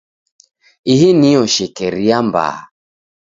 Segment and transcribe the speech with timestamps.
[0.93, 2.55] Ihi nio shekeria mbaa.